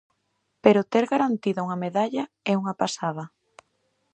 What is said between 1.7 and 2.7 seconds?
medalla é